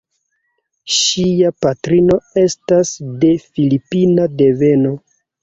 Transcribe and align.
Ŝia 0.93 1.51
patrino 1.65 2.15
estas 2.45 2.95
de 3.27 3.31
filipina 3.45 4.27
deveno. 4.43 4.97